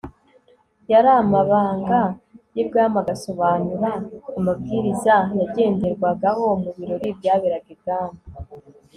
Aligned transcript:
yari 0.91 1.09
amabanga 1.21 1.99
y'i 2.55 2.63
bwami 2.67 2.97
agasobanura 3.03 3.89
amabwiriza 4.37 5.15
yagenderwagaho 5.39 6.43
ku 6.61 6.69
birori 6.77 7.09
byaberaga 7.19 7.69
ibwami 7.75 8.21